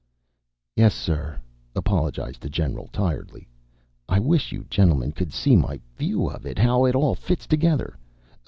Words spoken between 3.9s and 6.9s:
"I wish you gentlemen could see my view of it, how